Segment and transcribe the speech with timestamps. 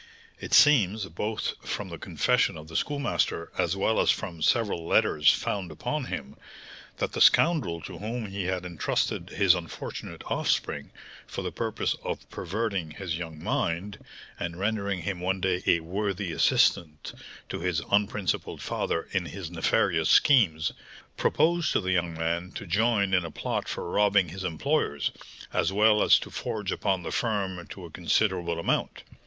[0.39, 5.31] "It seems, both from the confession of the Schoolmaster as well as from several letters
[5.31, 6.37] found upon him,
[6.97, 10.89] that the scoundrel to whom he had entrusted his unfortunate offspring,
[11.27, 13.99] for the purpose of perverting his young mind,
[14.39, 17.13] and rendering him one day a worthy assistant
[17.49, 20.71] to his unprincipled father in his nefarious schemes,
[21.15, 25.11] proposed to the young man to join in a plot for robbing his employers,
[25.53, 29.03] as well as to forge upon the firm to a considerable amount.